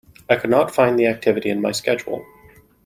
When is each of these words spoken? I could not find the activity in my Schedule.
I 0.27 0.35
could 0.35 0.49
not 0.49 0.73
find 0.73 0.97
the 0.97 1.05
activity 1.05 1.51
in 1.51 1.61
my 1.61 1.71
Schedule. 1.71 2.25